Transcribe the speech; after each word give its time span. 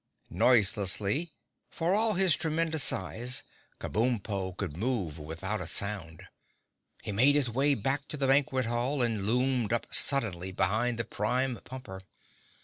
Noiselessly 0.31 1.29
(for 1.69 1.93
all 1.93 2.13
his 2.13 2.35
tremendous 2.35 2.81
size, 2.83 3.43
Kabumpo 3.79 4.57
could 4.57 4.75
move 4.75 5.19
without 5.19 5.61
a 5.61 5.67
sound) 5.67 6.23
he 7.03 7.11
made 7.11 7.35
his 7.35 7.51
way 7.51 7.75
back 7.75 8.07
to 8.07 8.17
the 8.17 8.25
banquet 8.25 8.65
hall 8.65 9.03
and 9.03 9.27
loomed 9.27 9.71
up 9.71 9.85
suddenly 9.93 10.51
behind 10.51 10.97
the 10.97 11.05
Prime 11.05 11.59
Pumper. 11.65 12.01